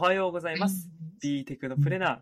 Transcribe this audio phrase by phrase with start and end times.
[0.00, 0.88] はようございます。
[1.20, 2.18] B テクノプレナー。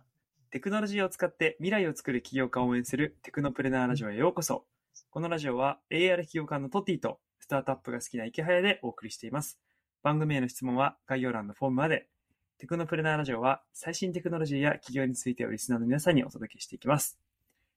[0.51, 4.65] テクノロジーを使って未来を作る起業家を応援するテクノプレナーラジオへようこそ。
[5.11, 9.59] このラジオは AR 起業家のトッティとスタートアップが好きな池早でお送りしています。
[10.03, 12.09] 番組への質問は概要欄のフォームまで。
[12.57, 17.19] テクノプレナーラジオは最新テクノロジーや企業についてをリスナーの皆さんにお届けしていきます。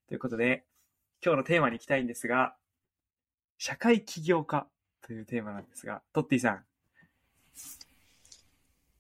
[0.07, 0.63] ということで、
[1.21, 2.55] 今日のテーマに行きたいんですが、
[3.57, 4.65] 社会起業家
[5.01, 6.63] というテーマなんですが、トッティさん、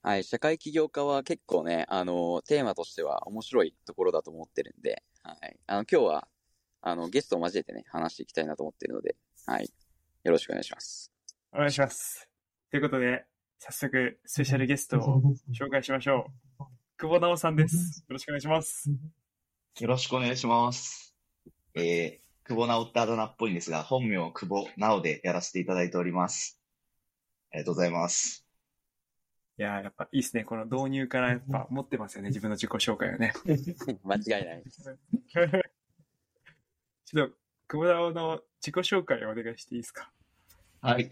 [0.01, 5.59] はい、社会起業家は結構ね、あの、テーマとしては面白いところだと思ってるんで、はい。
[5.67, 6.27] あの、今日は、
[6.81, 9.69] あの、ゲストを交えてね、話していきたいなと思ってるので、はい。
[10.23, 11.11] よろしくお願いします。
[11.51, 12.29] お願いします。
[12.71, 13.25] ということで、
[13.59, 15.21] 早速、スペシャルゲストを
[15.51, 16.27] 紹介しましょ
[16.59, 16.63] う。
[16.97, 18.05] 久保直さんです。
[18.07, 18.89] よろしくお願いします。
[19.79, 21.13] よろしくお願いします。
[21.75, 26.59] えー、久保直ってあだ名っぽいんですが、本名久保直でやらせていただいております。
[27.51, 28.48] ありがとうございます。
[29.59, 30.45] いやー、やっぱいいですね。
[30.45, 32.29] この導入からやっぱ持ってますよね。
[32.31, 33.33] 自分の自己紹介をね。
[34.05, 34.63] 間違いない。
[37.03, 37.35] ちょっと、
[37.67, 40.13] 久保直の自己紹介をお願いしていいですか？
[40.79, 41.11] はい。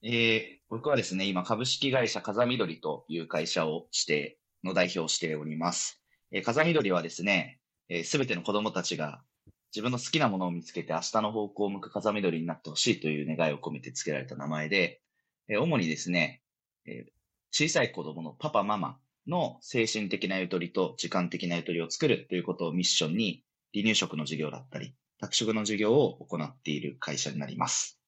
[0.00, 6.02] えー、僕はですね、今、株式会社風緑という会社をして、の代表をしております。
[6.30, 9.22] えー、風緑はですね、す、えー、べ、ての子供たちが
[9.74, 15.02] 自分の好きなものを見つけて明日の方向を向く風緑になってほしいという願いを込めて付けられた名前で、
[15.48, 16.40] えー、主にですね、
[16.86, 17.13] えー、
[17.56, 28.00] 小さい子供のパパママの精神的なゆとりと時間的なゆとりを作るということをミッションに、離乳食の授業だったり、宅食の授業を行っている会社になります。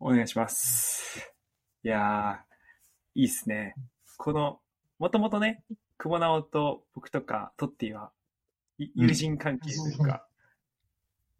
[0.00, 1.32] お願いします。
[1.84, 3.76] いやー、いいっすね。
[4.16, 4.58] この、
[4.98, 5.62] もともとね、
[5.96, 8.10] 久保直と僕とかトッティは、
[8.78, 10.20] 友人関係というか、うん、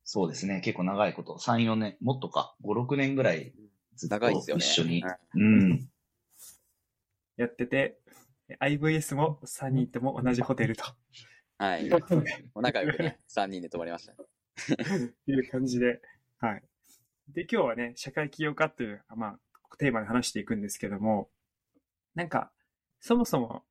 [0.04, 0.60] そうですね。
[0.60, 3.52] 結構長いこと、3、4年、もっとか、5、6年ぐらい
[3.98, 5.88] ずっと一緒に、ね、うん。
[7.36, 7.98] やってて、
[8.60, 10.84] IVS も3人とも同じホテルと。
[11.58, 11.88] はい。
[11.88, 14.12] 仲良くね、 3人で泊まりました。
[14.12, 16.00] いう感じで、
[16.38, 16.62] はい。
[17.28, 19.40] で、今日はね、社会起業家という、まあ、
[19.78, 21.30] テーマで話していくんですけども、
[22.14, 22.50] なんか、
[23.00, 23.64] そもそも、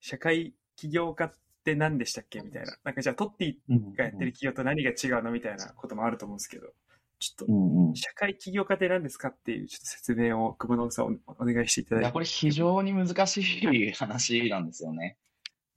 [0.00, 2.76] 社会起業家って何でしたっけみたいな。
[2.84, 6.72] なんかじゃあ、トッティがやってる企業と何が違うのみたいなこともあると思うんですけど、
[7.18, 12.04] ちょっと、社会起業家って何ですかっていうちょっと説明を久保直さんお願いしていただいて。
[12.04, 15.16] いや、これ非常に難しい話なんですよね。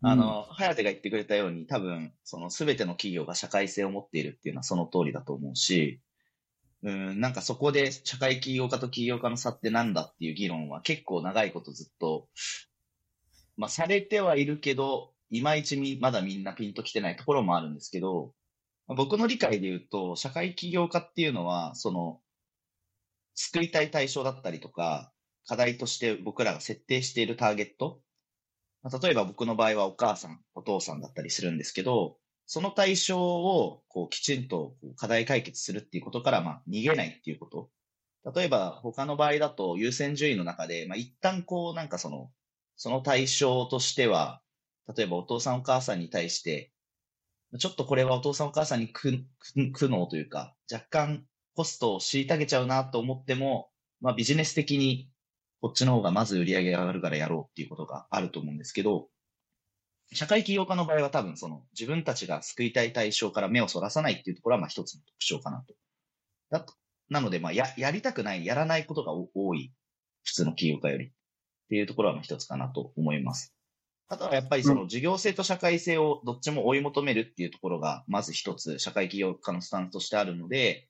[0.02, 6.02] あの、はやてが言ってくれたように、多分、その全ての企業が社会性を持っているっていうのはその通りだと思うし、
[6.84, 12.28] うん、なんかそこで社会起業家と起業家の差ってなんだっていう議論は結構長いことずっと、
[13.58, 18.34] まあされてはいるけど、いまいちみまだみんなピンと来てないところもあるんですけど、
[18.96, 22.22] 僕の理解で言うと、社会起業家っていうのは、その、
[23.36, 25.14] 救いたい対象だったりとか、
[25.46, 28.02] 課題として僕らが設定しているターゲット、
[29.02, 37.70] 例えば僕の場合はお母さん、お父さんだったりするんですけど、その対象をこうきちんと課題解決するっていうことから、まあ、逃げないっていうこと。
[38.34, 42.32] 例えば他の場合だと優先順位の中で、まあ、一旦こうなんかその、
[42.76, 44.42] その対象としては、
[44.96, 46.72] 例えばお父さんお母さんに対して、
[47.58, 53.70] ちょっとこれはお父さんお母さんに苦悩というか、若干コストを虐げちゃうなと思っても、
[54.02, 55.10] まあビジネス的に
[55.62, 59.10] こっちの方がまず売り上げが上がるからやろうっていうことがあると思うんですけど、
[60.14, 65.76] 社会起業家の場合は多分その自分たちが救いたい対象から目をそらさないっていうところはまあ一つの特徴かなと。
[66.50, 66.66] だ
[67.10, 69.74] なのでまあや、やりたくない、やらないことが多い、
[70.24, 71.12] 普通の起業家よりっ
[71.70, 73.56] ていうところはまあ一つかなと思います。
[74.10, 80.90] あとはやっぱりその事業性と社会性をどっちも追い求めるっていうところが、まず一つ社会起業家のスタンスとしてあるので、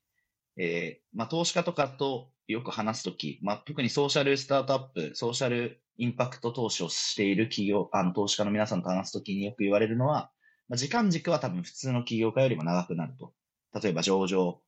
[0.56, 10.30] えー、まあ投資家とかとよく話すとき、まあ特にソーシャルスタートアップ、ソーシャルインパクト投資をしている企業、あの投資家の皆さんと話すときによく言われるのは、
[10.70, 13.34] まあ、時間軸は多分普通の起業家よりも長くなると。
[13.82, 14.62] 例えば上場、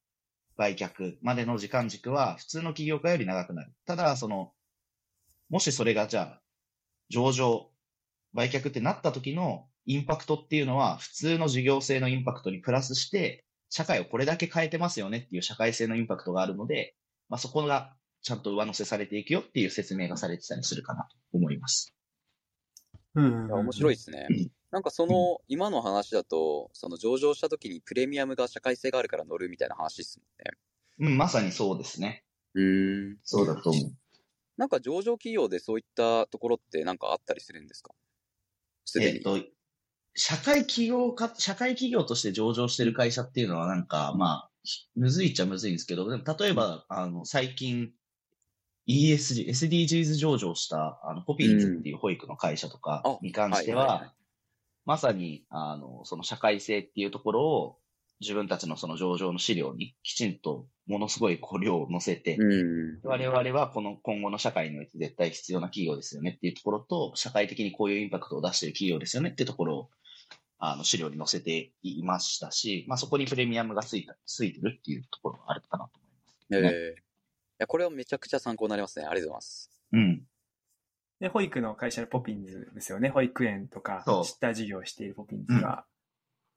[0.59, 3.73] 売却までの時間軸は普通の起業家より長くなる。
[3.87, 4.53] ただ、その、
[5.49, 6.41] もしそれがじゃあ、
[7.09, 7.72] 上場、
[8.35, 16.95] 売却ってなった時のインパクトっていうのは普通の事業性のインパクトにプラスして、社会をこれだけ変えてますよねっていう社会性のインパクトがあるので、
[17.29, 21.95] まあ、そこがちゃんと上乗せされていくよっていう説明がされてたりするかなと思います。
[23.15, 24.27] うん、面白いですね。
[24.71, 31.11] なんかその、今の話だと、その上場した時にプレミアムが社会性があるから乗るみたいな話ですもんね。
[31.11, 32.25] うん、まさにそうですね。
[32.55, 33.17] うん。
[33.23, 33.93] そうだと思う。
[34.57, 37.93] なんか上場企業でそういったところってなんかあったりするんですか？
[39.01, 39.39] えっと、
[40.15, 44.51] 社会企業か、社会企業として上場してる会社っていうのはなんか、まあ、
[44.95, 47.91] むずいっちゃむずいんですけど、でも例えば、あの、最近、
[48.89, 54.13] ESG、SDGs 上場した、あの、ポピンズっていう保育の会社とかあに関しては、
[54.85, 57.79] まさに、あの、その社会性っていうところを、
[58.23, 63.01] 自分たちのその上場の資料にきちんとものすごい量を載せて、うん。
[63.03, 69.91] 我々はこの今後の社会において絶対必要な企業ですよねっていうところと、社会的にこういうインパクトを出している企業ですよねっていうところを、
[70.59, 76.01] あの、資料に載せていましたし、まあそこにプレミアムがついた、ついてるっていうところがあるかなと
[76.51, 77.03] 思います、ええ
[77.53, 79.07] いや、これはめちゃくちゃ参考になりますね。
[79.07, 79.71] ありがとうございます。
[79.93, 80.23] うん。
[81.21, 83.09] で、保育の会社のポピンズですよね。
[83.09, 85.85] 保育園とか知った事業をしているポピンズが、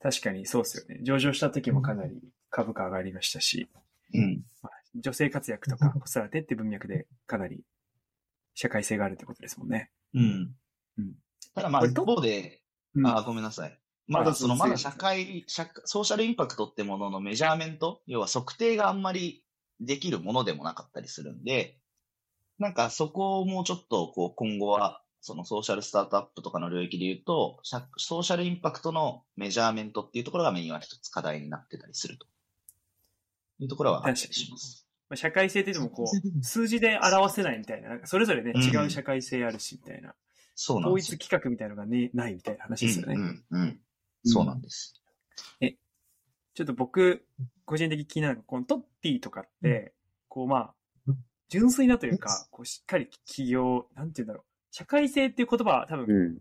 [0.06, 1.00] 確かにそうですよね。
[1.02, 2.22] 上場した時もかなり
[2.52, 3.68] 株価上がりましたし、
[4.14, 4.44] うん。
[4.62, 7.64] まあ、女性活躍とか子育てって文脈でかなり
[8.54, 9.90] 社会性があるってことですもんね。
[10.14, 10.56] うん。
[11.00, 11.14] うん
[11.56, 12.62] ただまあ一方で、
[12.94, 13.80] うんあ、ごめんなさい。
[14.08, 19.44] まだそのまだ社会、社ソーシャルインパクトってもののメジャーメント、要は測定があんまり
[19.80, 21.80] できるものでもなかったりするんで、
[22.60, 32.28] なんかそこをもうちょっとこう今後は、そのソーシャルスタートアップとかの領域で言うと、社ソーシャルインパクトのメジャーメントっていうところがメインは一つ課題になってたりすると
[33.60, 34.88] いうところはあったりします。
[35.10, 40.10] まあ社会性って言ってもこう、数字で表せないみたいな、なんかそれぞれね、うん違う社会性あるし、みたいな。
[40.10, 40.16] 統
[40.54, 41.28] そうなんですよ一。
[41.28, 43.16] 企画みたいなのがね、ないみたいな話ですよね。
[43.16, 43.80] うんうんうん。
[44.24, 45.02] そうなんです。
[46.54, 47.26] ちょっと僕、
[47.66, 49.94] 個人的に気になるのは、このトッティとかって、
[50.30, 50.74] こうまあ、
[51.50, 54.55] 純粋なというか、こうしっかり企業、なんて言うんだろう。
[54.78, 56.38] 社会性っていう言葉は多分うん。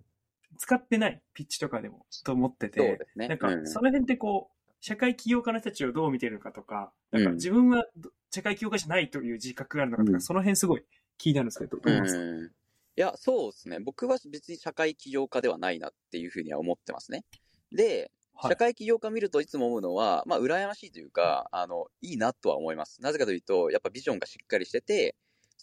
[0.59, 3.29] 使ってない、ピッチとかでも、と思ってて、ね。
[3.29, 10.85] なんかう、んその辺ってこう、社会起業家の人たちをどう見てるのかとか、なんかうん自分はど社会起業家じゃないという自覚があるのかとか、うんその辺すごい
[11.17, 12.15] 気になるんですけど、どう思います？
[12.17, 12.47] かうん。
[12.47, 12.51] い
[12.97, 13.79] や、そうですね。
[13.79, 17.25] 僕は別に社会起業家ではないなっていうふうには思ってますね。
[17.73, 23.01] で、はい社会起業家見るといつも思うのは、まあ、羨ましいというか、あの、いいなとは思います。
[23.01, 25.15] なぜかというと、やっぱビジョンがしっかりしてて、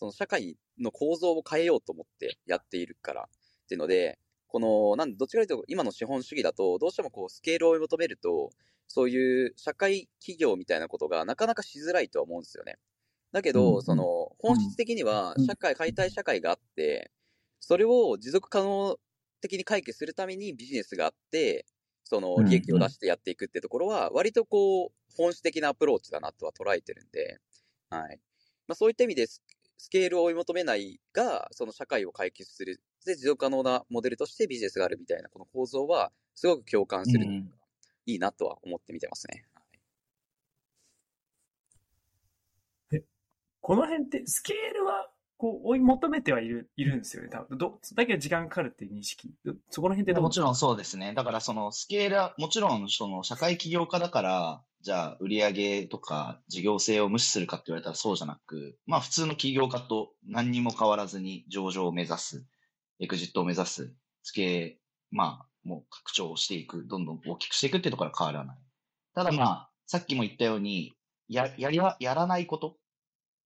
[0.02, 4.18] その社会の構造を変えようと思ってやっているからっていうので、
[4.48, 8.50] この、なんどっちかというと、今の資本主義だと、どうしてもこう、スケールを求めると、
[8.88, 12.78] そういう社会企業みたいなことがなかなかしづらいとは思うんですよね。
[13.34, 17.12] だけど、うんその、本質的にはうん、社会、解体社会があって、
[17.60, 18.98] それを持続可能
[19.42, 21.66] 的に解決するためにビジネスがあって、
[22.06, 27.40] そのうん利益を出してやっていくってところは、割とこう、本質的なアプローチだなとは捉えてるんで、
[27.90, 28.22] はい。
[28.68, 29.42] まあそういった意味でス、
[29.82, 37.52] スケールを追い求めないが、その社会を解決する、で、持続可能なモデルとしてビジネスがあるみたいな、この構造は、すごく共感する、うん
[38.06, 39.46] いいなとは思って見てますね。
[42.92, 43.04] はい。
[43.62, 47.58] この辺って、スケールは、こう、追い求めてはいる、いるんですよね、多分。
[47.58, 49.32] ど、だけど時間かかるっていう認識。
[49.72, 50.22] そこの辺ってどう？
[50.22, 51.16] もちろんそうですね。
[51.16, 62.46] だからそのスケールは、もちろんその社会起業家だから、じゃあ売上とか事業性を無視するかって言われたらそうじゃなく、まあ普通の起業家と何にも変わらずに上場を目指す、
[63.00, 63.92] エクジットを目指す、
[64.22, 64.78] スケ
[65.10, 68.58] まあもう拡張していく、どんどん大きくしていくっていうところは変わらない。
[69.16, 70.94] ただまあ、さっきも言ったように、
[71.28, 72.78] や、やりは、やらないこと。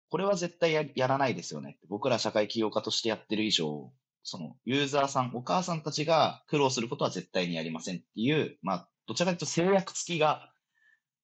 [0.09, 1.77] これは絶対ややらないですよね。
[1.89, 3.91] 僕ら社会起業家としてやってる以上、
[4.23, 10.51] そのユーザーさん、お母さんたちが苦労することは絶対にやりませんっていう、まあ、どちらかというと制約付きが、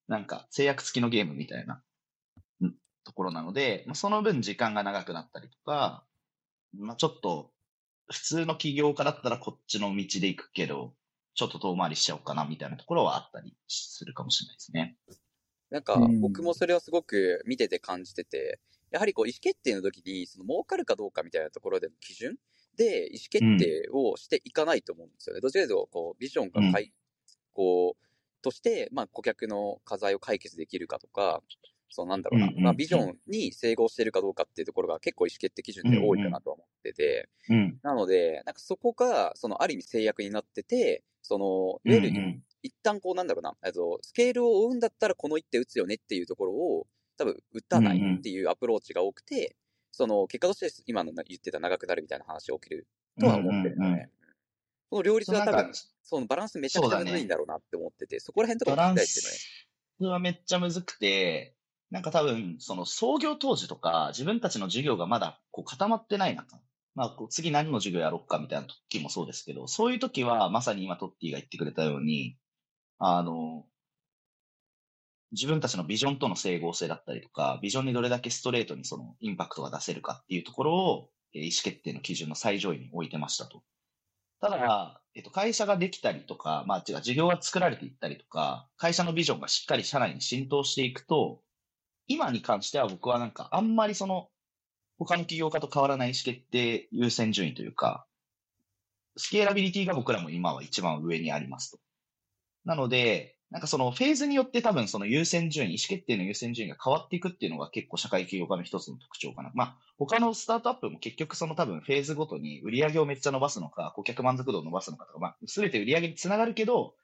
[0.08, 1.82] なんか制約付きのゲームみたいな、
[3.04, 6.04] ところなので、まあ、その分時間が長くなったりとか、
[6.78, 7.50] まあ、ちょっと、
[8.10, 10.94] 普通の起業家だったらこっちの道で行くけど、
[11.34, 14.96] ちょっと遠回りしちゃおうかなみたいなところはあったりするかもしれないですね。
[15.72, 18.60] なんかうん、僕もそれはすごく見てて感じてて、
[18.90, 22.36] やはりこう意思決定の時に、その儲かるかどうかみたいなところでの基準
[22.76, 25.40] で意思決定をしていかないと思うんですよね。
[25.40, 26.92] どちらかというと、こう、ビジョンがかい、
[27.54, 31.42] こう、として、まあ、顧客の課題を解決できるかとか、
[31.88, 37.78] そうなんだろうな、まあ、ビジョンに整合しているかどうかっていうところが結構意思決定基準で多いかなとは思ってて、うん。
[37.82, 46.86] なので、なんかそこが、そのある意味制約になってて、その、いわゆるうん一旦こうなんだろうな、えっと、スケールを追うんだったらこの一手打つよねっていうところを、
[47.18, 49.56] 多分打たないっていうアプローチが多くて、
[49.90, 52.86] その結果として今の言ってた長くなるみたいな話が起きる
[53.20, 54.08] とは思ってるので、うんうんうん
[54.92, 55.70] その両立は多分
[56.02, 59.38] そのバランスめちゃくちゃむずいんだろうなって思ってて、そこら辺とかバラン聞きたいですよね。
[60.02, 61.54] スはめっちゃむずくて、
[61.90, 66.58] なんか多分、その創業当時とか、自分たちの授業がまだこう固まってない中、
[66.94, 72.36] まあ、こう次何の授業やろうかみたいな時もそうですけど、そういう時はまさに今トッティが言ってくれたように、
[73.04, 73.64] あの、
[75.32, 83.64] 自分たちのビジョンとの整合性だったりとか、ビジョンにどれだけストレートにそのインパクトが出せるかっていうところを、えー意思決定の基準の最上位に置いてましたと。
[84.40, 91.40] ただ、えっと、会社ができたりとか、まあ違う、事業が作られていったりとか、会社のビジョンがしっかり社内に浸透していくと、
[92.06, 94.28] 今に関しては僕はなんかあんまりその、
[94.98, 98.06] 他の起業家と変わらない意思決定優先順位というか、
[99.16, 101.78] スケーラビリティが僕らも今は一番上にありますと。
[102.64, 109.50] なので、なんかそのフェーズによって多分その優先順位、意思決定の優先順位が変わっていくっていうのが結構社会起業家の一つの特徴かな。
[109.54, 116.94] まあ他のスタートアップも結局その多分フェーズごとに売り上げをめっちゃ伸ばすのか、顧客満足度を伸ばすのかとか、まあ全て売り上げにつながるけど、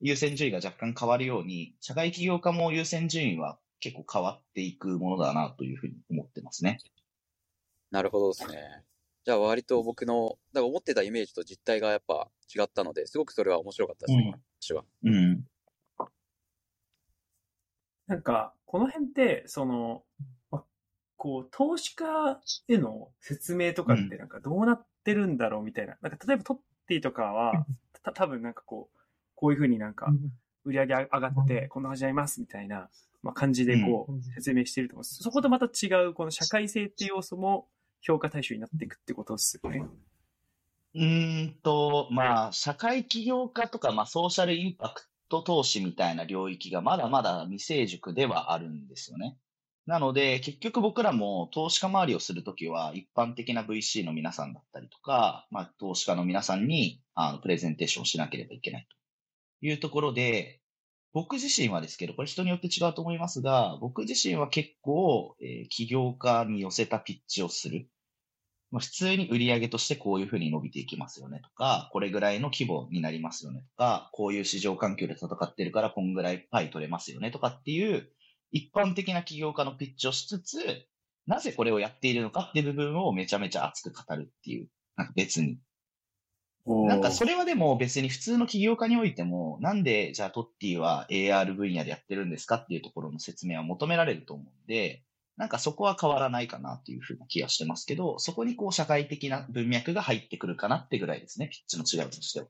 [0.00, 6.78] 優先順位が若干変わるように、社会起業家も優先順位は結構変わっていくものだなというふうに思ってますね。
[7.90, 8.84] なるほどですね。
[9.26, 14.84] じゃあ割と僕の、だから思ってたイメージと実態がやっぱ違ったので、すごくそれは面白かったですね、私は。
[15.04, 15.44] うん。
[18.06, 20.02] なんか、この辺って、その、
[20.50, 20.64] ま
[21.16, 25.96] こう、投資家への説明とかってなんかどうなってるんだろうみたいな。
[26.02, 26.56] なんか例えばトッ
[26.88, 27.64] ティとかは、
[28.02, 28.98] た多分なんかこう、
[29.34, 30.12] こういうふうになんか
[30.64, 32.90] 売り上げ上がって、こんな感じになりますみたいな、
[33.22, 35.22] まあ、感じでこう、説明してると思うんです。
[35.22, 37.68] そことまた違う、この社会性っていう要素も
[38.02, 39.84] 評価対象になっていくってことですよね。
[40.94, 49.38] うんと、まあ、社会起業家とか、まあ、ソーシャルインパクト投資みたいな領域がまだまだ未成熟ではあるんですよね。
[49.86, 60.60] なので、結局僕らも投資家回りをするときは、一般的な VC の皆さんだったりとか、まあ、投資家の皆さんに、あの、プレゼンテーションしなければいけないというところで、
[61.12, 67.88] 僕自身はですけど、これ人によって違うと思いますが、僕自身は結構、えー起業家に寄せたピッチをする。
[68.70, 78.08] まあ、普通に売り上げとしてこういうふうに伸びていきますよねとか、これぐらいの規模になりますよねとか、こういう市場環境で戦ってるからこんぐらいパイ取れますよねとかっていう
[78.52, 80.58] 一般的な起業家のピッチをしつつ、
[81.26, 85.58] なぜこれをやっているのかっていう部分をめちゃめちゃ熱く語るっていう、なんか別に。
[86.66, 95.02] なんかそれはでも別に普通の起業家においても、なんでじゃあトッティは AR 分野でやってるんですかっていうところの説明は求められると思うんで、
[95.36, 102.46] なんかそこは変わらないかなっていうふうな気がしてますけど、そこにこう社会的な文脈が入ってくるかなってぐらいですね、ピッチの違いとしては。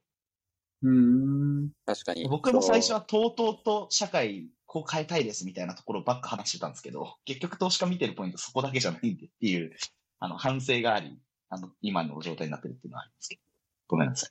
[0.82, 1.70] うーん。
[1.87, 2.26] 確かに。
[2.28, 9.72] 僕も最初はとうとうと社会こう変えたいですみたいなところばっか話してたんですけど、結局投資家見てるポイントそこだけじゃないんでっていう、
[10.18, 11.18] あの反省があり、
[11.49, 13.42] あの今の状態になってるっていうのはありますけど。
[13.88, 14.30] ごめんなさい。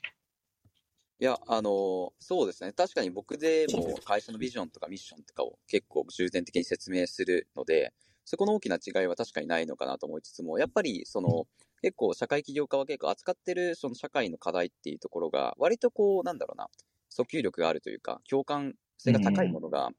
[1.22, 2.72] いや、あのーそうですね。
[2.72, 7.94] 確かに僕でも会社のビジョンとかミッションとかを結構重点的に説明するので、
[8.29, 11.48] そこの大きな違いは確かにないのかなと思いつつも、やっぱりその、
[11.81, 16.67] 結構社会起業家は結構扱ってるその社会の課題っていうところが、割とこう、なんだろうな、
[17.12, 19.89] 訴求力があるというか、共感性が高いものが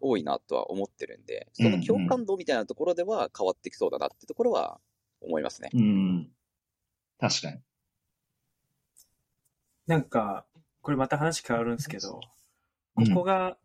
[0.00, 4.80] 多いなとは思ってるんで、その共感度みたいなところでは変わってきそうだなってところは
[5.20, 5.68] 思いますね。
[5.74, 6.30] うん。
[7.18, 7.60] 確かに。
[9.86, 10.46] なんか、
[10.80, 12.34] これまた話変わるんですけど、うん
[12.94, 13.56] ここが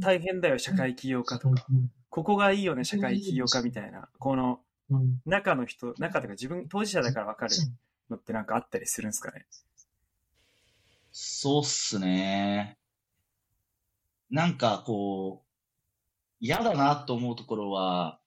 [0.00, 1.66] 大変だよ、社会起業家とか。
[2.10, 4.08] ここがいいよね、社会起業家みたいな。
[4.18, 4.60] この
[5.24, 7.56] 中の人、中とか自分、当事者だから分かる
[8.10, 9.46] のってなんかあったりするんですかね？
[11.12, 12.78] そうっすね。
[14.30, 15.48] なんかこう、
[16.40, 18.18] 嫌だなと思うところは、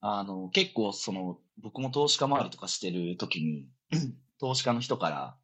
[0.00, 3.66] あの、結構その、僕も投資家回りとかしてる時に、
[4.38, 5.36] 投資家の人から、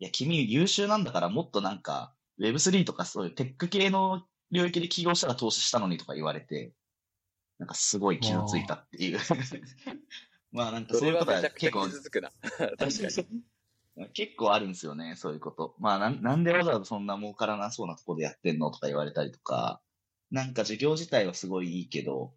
[0.00, 6.72] いや、君優秀なんだからもっとなんか、Web3 とかそういうテック系の領域で起業したら投資したのにとか言われて、
[7.58, 9.18] なんかすごい傷ついたっていう。
[10.52, 12.30] まあ なんかそそういうことは結構傷つくな。
[12.42, 14.08] 確かに。
[14.12, 15.76] 結構あるんですよね、そういうこと。
[15.78, 19.80] まあなん、なんでわざわざそんな儲からなそうなところでやってんのとか言われたりとか、
[20.30, 22.34] なんか授業自体はすごいいいけど、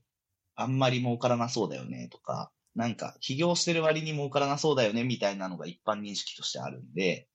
[0.56, 7.28] あんまり儲からなそうだよねとか、なんか起業してる割に儲からなそうだよねみたいなのが一般認識としてあるんで、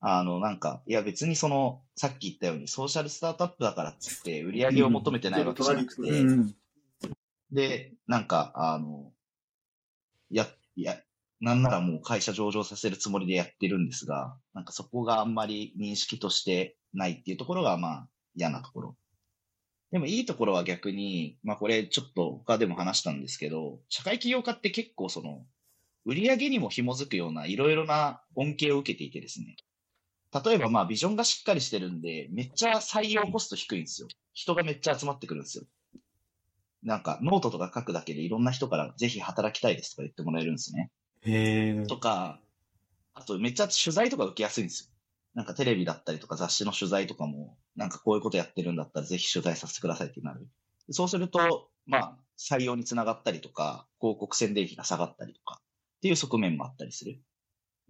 [0.00, 6.54] あの、なんか、いや別にその、さっき言ったようにソーシャルスタートアップだからっつって売り上げを求めてないわけじゃなくて、うん。
[7.50, 9.12] で、なんか、あの、
[10.30, 11.00] や、いや、
[11.40, 18.96] なんならもう会社上場させるつもりでやってるんですが、なんかそこがあんまり認識としてないっていうところが、まあ、嫌なところ。
[19.90, 25.46] でもいいところは逆に、まあこれちょっと他でも話したんですけど、社会起業家って結構その、
[26.04, 29.56] 売り上げにも紐づくようないろいろな恩恵を受けていてですね。
[30.32, 34.08] 例えばまあビジョンがしっかりしてるんで、めっちゃ採用コスト低いんですよ。
[34.34, 35.64] 人がめっちゃ集まってくるんですよ。
[36.82, 40.90] なんかノートとか書くだけでいろんな人からぜひ働きたいですとか言ってもらえるんですね。
[41.22, 41.86] へえ。
[41.86, 42.40] とか、
[43.14, 44.90] あとめっちゃ取材とか受けやすいんですよ。
[45.34, 50.48] なんかテレビだったりとか雑誌の取材とかも、なんかこういうことやってるんだったらぜひ取材させてくださいってなる。
[50.90, 55.60] そうすると、まあ、採用につながったりとか、広告宣伝費が下がったりとか、
[55.98, 57.20] っていう側面もあったりする。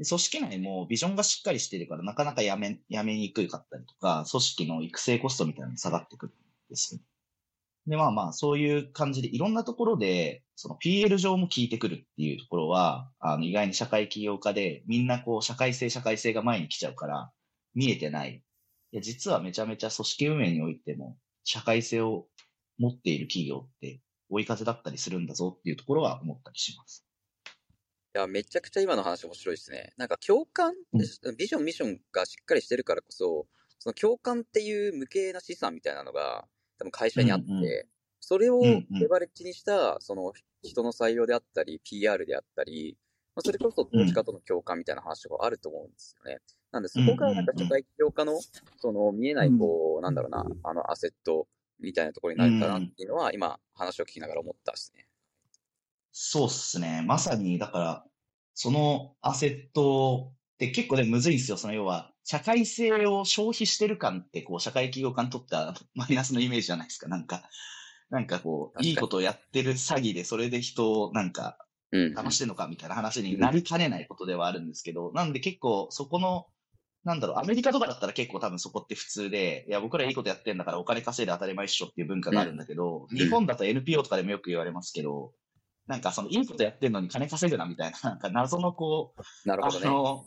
[0.04, 6.36] 組織内もビジョンがしっかりしてるから、なかなかやめ、やめにくかったりとか、組織の育成コストみたいなのが下がってくるん
[6.70, 7.00] ですよ。
[7.88, 17.32] で、まあまあ、そういう感じで、いろんなところで、その PL 上も効いてくるっていうところは、あの、意外に社会起業家で、みんなこう、社会性、社会性が前に来ちゃうから、
[17.74, 18.44] 見えてない。
[18.92, 22.26] いや、実はめちゃめちゃ組織運営においても、社会性を
[22.78, 27.07] 持っている企業って、追い風だったりするんだぞっていうところは思ったりします。
[28.18, 29.92] いや、めちゃくちゃ今の話面白いですね。
[29.96, 33.46] なんか共感、ビジョン、ミッションがしっかりしてるからこそ、
[33.78, 36.48] その共感っていう無形な資産みたいなのが、
[36.78, 37.84] 多分会社にあって、うんうん
[38.20, 40.32] それをレバレッジにした、その
[40.62, 42.98] 人の採用であったり、PR であったり、
[43.34, 46.38] まあ、それこそ投資家との共感みたいな話とかあると思うんですよね。
[46.70, 48.38] なんで、そこがなんか社会起業家の、
[48.76, 51.46] その見えない、こう、なんだろうな、あの、アセット
[51.78, 55.06] みたいなところになるかなっていうのは、今、話を聞きながら思ったですね。
[56.12, 57.02] そうっすね。
[57.06, 58.04] まさに、だから、
[58.60, 61.56] そのアセットって結構ね、むずいんですよ。
[61.56, 67.06] その要は、社会性を消費してる感って、こう、社会企業家にとってはマイナスのイメージじゃないですか。
[67.06, 67.44] なんか、
[68.10, 71.56] なんかこう、いいことをやってる詐欺で、それで人をなんか、
[71.92, 72.14] うん。
[72.14, 76.46] 騙してんのかみたいな話になりかねないことではあるんですけど、なんで結構そこの、
[77.04, 85.32] なんだろう、アメリカとかだったら結構多分そこって普通で、いや、僕らいいことやってんだからお金稼いで当たり前っしょっていう文化があるんだけど、ん日本だと NPO とかでもよく言われますけど、
[85.88, 89.86] なんかそのいいことやってんのに金稼ぐなみたいな、 なんか謎のこう、あなるほどね。
[89.86, 90.26] の、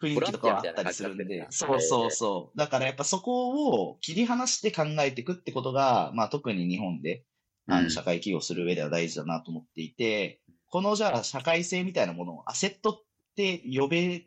[0.00, 2.58] 雰囲気とかはあったりするんでそうそうだそう。
[2.58, 7.24] だからやっぱそこを切り離して考えていくってことが、まあ特に日本で、
[7.68, 13.04] あうんの、社会起業する上では大事だなと思っていて、このじゃあ社会性みたいなものをアセットっ
[13.36, 14.26] て呼べ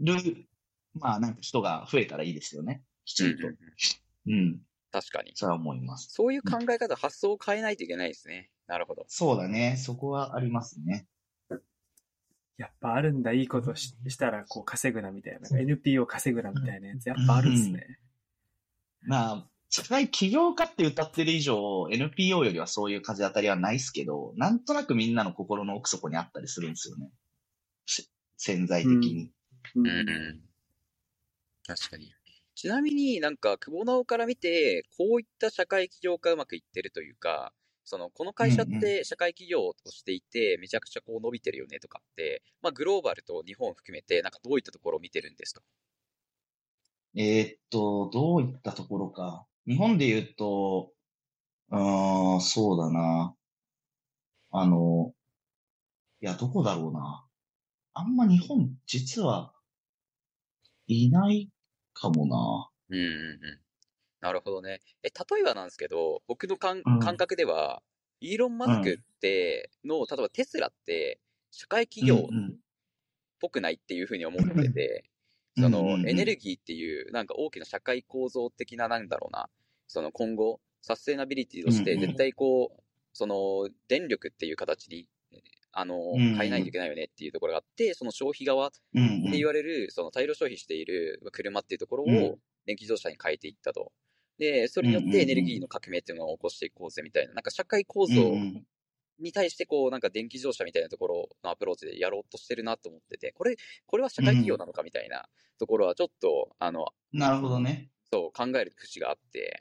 [0.00, 0.48] る、
[0.94, 2.84] まあなんか人が増えたらいいですよね。
[3.04, 3.58] きちんとうんうん。
[4.26, 4.62] うんうん。
[4.90, 5.32] 確かに。
[5.34, 6.12] それは思います。
[6.12, 8.50] そういう考え方、発想を変えないといけないですね。
[8.68, 9.04] なるほど。
[9.08, 9.76] そうだね。
[9.78, 11.06] そこはありますね。
[12.58, 15.58] やっぱあるんだ、いいことししたら、こう、稼ぐなみたいな。
[15.58, 17.98] NPO 稼ぐなみたいなやつ、やっぱあるんですね。
[19.02, 27.10] まあ、社会起業家って歌ってる以上、NPO よりはそういう風当たりはないですけど、なんとなくみんなの心の奥底にあったりするんですよね。
[27.86, 29.30] し潜在的に。
[29.76, 30.40] うんうんうん。
[31.64, 32.12] 確かに。
[32.54, 37.52] ちなみになんか、久保直から見て、こういった社会起業家うまくいってるというか、
[37.88, 45.62] その、この会社っうんて社会起業としていて、めちゃくちゃこう伸びてるよねとかって、まあ、グローバルと日本を含めて、なんかどういったところを見てるんですか？
[47.16, 49.46] えーっと、どういったところか。
[49.66, 50.92] 日本で言うと、
[51.70, 53.34] うーん、そうだな。
[54.50, 55.14] あの、
[56.20, 57.26] いや、どこだろうな。
[57.94, 59.52] あんま日本、実は、
[60.86, 61.50] いない
[61.92, 62.70] かもな。
[62.90, 63.04] うんうん
[63.44, 63.60] うん。
[64.20, 64.80] なるほどね。
[65.02, 66.98] え、例えばなんですけど、僕の感うん。
[66.98, 67.82] 感覚では、
[68.20, 72.58] イーロン・マスクっての、例えばテスラって、社会企業っうん。
[73.40, 75.04] ぽくないっていうふうに思ってて、
[75.56, 79.48] うんそのエネルギーっていう、なんか大きな社会構造的な、なんだろうな、
[79.86, 85.08] その今後、サステナビリティとして、絶対こう、その電力っていう形に、
[85.72, 88.78] あの変えないといけないよねっていうところがあって、その消費側って
[89.38, 92.34] 言われる、その大量消費している車っていうところうん。
[92.34, 93.92] を電気自動車に変えていったと。
[94.38, 98.66] で、それによってエネルギーの革命っていうのを起こしていこうぜみたいな、なんか社会構うん造うん。
[99.18, 107.92] に対してこう、なんか電気自動車みたいなところのアプローチでやろうとしてるなと思ってて、これ、これは社会企業なのかみたいなところはちょっと、あの、なるほどね。
[108.12, 109.60] そう考える節があって、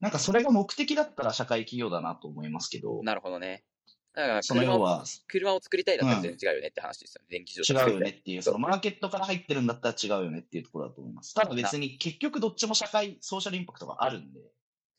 [0.00, 3.64] なんかそれが目的だったら社会企業だなと思いますけど、なるほどね。
[4.14, 7.28] だからその車を、要は車を作りたいだったら全然違うよねって話ですよね。
[7.30, 7.94] 電気自動車違う。
[7.94, 11.34] よねっていう、そのマーケットから入ってるんだったら違うよねっていうところだと思います。
[11.34, 14.40] ただ別に結局どっちも社会、ソーシャルインパクトがあるんで、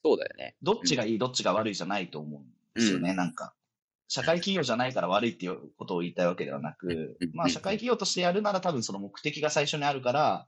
[0.03, 0.55] そうだよね。
[0.61, 2.43] どっちがいい、どっちが悪いじゃないと思うん
[2.75, 3.53] ですよね、なんか。
[4.07, 10.47] 社会企業じゃないから悪いっていうことを言いたいわけではなくうん、まあ社会企業としてやるなら多分その目的が最初にあるから、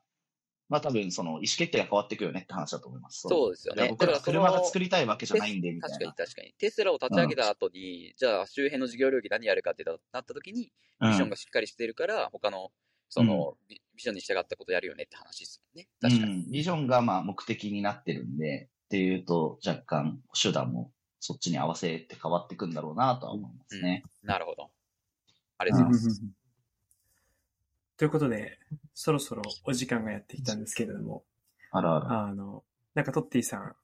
[0.67, 3.21] まあ多分その意思決定が変わっていくよねって話だと思います。
[3.21, 3.87] そうですよね。
[3.89, 5.97] 僕らだからその車が作りたいわけじゃないんで、みたいな。
[5.97, 6.53] 確かに確かに。
[6.57, 12.71] テスラを立ち上げた後に、じゃあ周辺の事業領域何やるかってなった時に、うんビジョンがしっかりしてるから、他の、
[13.09, 15.89] その、ビビジョンに従ったことやるよねって話ですもんね。
[16.01, 16.33] 確かに。
[16.33, 24.03] うん、ビジョンがまあ目的になってるんで、っていうと若干手段もそっちに合わせて変わっていくんだろうなとは思いますね。
[24.23, 24.69] なるほど。
[25.57, 26.23] ありがとうございます。
[27.97, 28.59] ということで、
[28.93, 31.23] そろそろお時間がやってきたんですけれども、
[31.71, 32.27] あらあら。
[32.27, 33.75] あの、なんかトッティさん、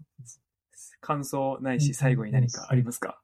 [0.99, 3.21] 感想ないし最後に何かありますか？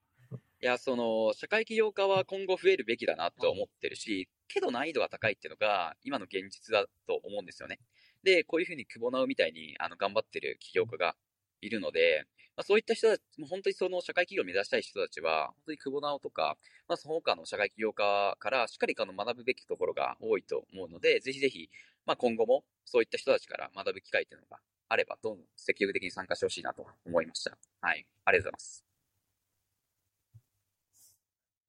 [0.62, 7.80] いや、その、社会起業家は今後増えるべきだなと思ってるし、けど難易度が高いっていうのが、今の現実だと思うんですよね。
[8.24, 11.16] で、こういうふうに久保直みたいに、あの、頑張ってる起業家が
[11.62, 12.26] いるので、
[12.58, 21.70] まあ、そういった人たち、もう本当にその社会企業を目指したい人たちは、本当に久保直とか、まあ、その他の社会起業家からしっかりあの学ぶべきところが多いと思うので、ぜひぜひ、
[22.08, 24.58] まあ、今後もそういった人たちから学ぶ機会っていうのが
[24.90, 27.56] あれば、どんどん積極的に参加してほしいなと思いました。
[27.82, 28.08] はい。
[28.26, 28.86] ありがとうございます。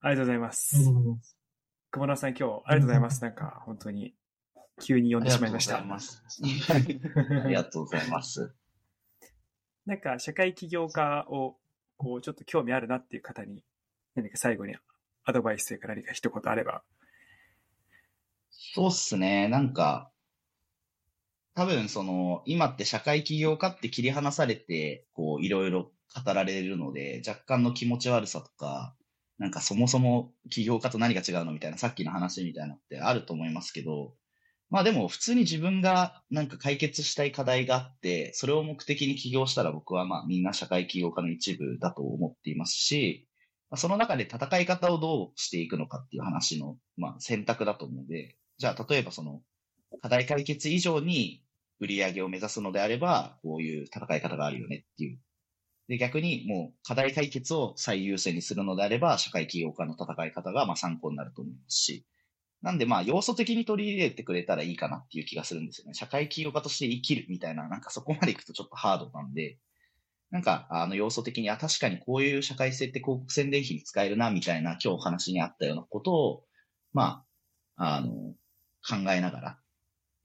[0.01, 0.75] ありがとうございます。
[1.91, 3.21] 熊野さん、今日、ありがとうございます。
[3.21, 4.15] なんか、本当に、
[4.81, 5.77] 急に呼んでしまいました。
[5.77, 7.29] ありがとうございます。
[7.45, 8.55] ありがとうございます。
[9.89, 11.57] なんか、社会起業家を、
[11.97, 13.63] こう、ちょっと興味あるなっていう方に、
[14.13, 14.75] 何か最後に
[15.23, 16.83] アドバイスというか何か一言あれば。
[18.51, 19.47] そうっすね。
[19.47, 20.11] なんか、
[21.55, 25.91] 多分その、今って社会起業家って切り離されて、こう、いろいろ
[26.23, 28.95] 語られるので、若干の気持ち悪さとか、
[29.39, 34.13] なんかそもそも起業家と何が違うのみたいな、さっきの話みたいなのってあると思いますけど、
[34.69, 43.27] まあでも普通に自分がなんか解決したい課題があって、それを目的に起業したら僕はまあみんな社会起業家の一部だと思っていますし、
[43.75, 49.41] その中で戦い方をどうしていくのかっていう話の、まあ選択だと思うので、じゃあ例えばその
[50.01, 51.41] 課題解決以上に
[51.79, 55.19] 売り上げを目指すのであれば、こういう戦い方があるよねっていう。
[55.87, 62.05] で、逆にもう課題解決を最優先にするのであれば、社会起業家の戦い方がまあ参考になると思いますし、
[62.61, 65.93] なんでまあ要素的に取り入れてくれたらいいかなっていう気がするんですよね。
[65.93, 69.57] 社会起業家として生きるみたいな、なんかそこまでいくとちょっとハードなんで、
[70.31, 76.43] なんかあの要素的に、あ、確かにこういう社会性って広告宣伝費に使えるなみたいな今日お話にあったようなことを、
[76.93, 77.23] ま
[77.77, 78.07] あ、あの、
[78.87, 79.59] 考えながら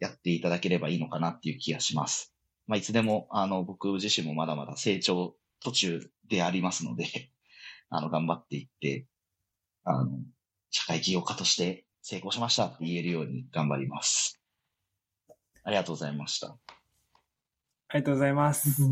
[0.01, 2.35] やっていただければいいのかなっていう気がします。
[2.67, 7.31] まあいつでもあの僕自身もまだまだ成長途中でありますので、
[7.91, 9.07] あの頑張っていって、
[9.85, 10.19] あの、
[10.71, 14.39] 社会起業家として成功しましたって言えるように頑張ります。
[15.65, 16.49] ありがとうございました。
[16.49, 18.83] ありがとうございます。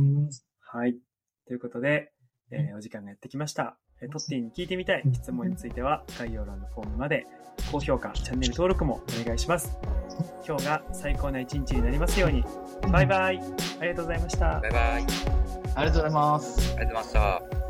[0.61, 0.97] はい。
[1.47, 2.11] ということで、
[2.51, 3.77] えーお時間がやってきました。
[4.01, 7.27] えートッティに聞いてみたい質問については、概要欄のフォームまで、
[7.71, 9.77] 高評価、チャンネル登録もお願いします。
[10.47, 12.43] 今日が最高な一日になりますように。
[12.91, 13.39] バイバイ。
[13.79, 14.69] ありがとうございましたバ。
[14.69, 14.83] イバイ。
[14.95, 15.07] あり
[15.75, 16.77] ありがとうございます。
[16.77, 17.62] がとうございました。